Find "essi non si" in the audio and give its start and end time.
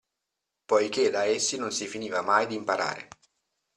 1.25-1.85